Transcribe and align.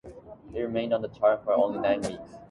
It 0.55 0.59
remained 0.59 0.95
on 0.95 1.03
the 1.03 1.09
chart 1.09 1.43
for 1.43 1.53
only 1.53 1.77
nine 1.77 2.01
weeks. 2.01 2.37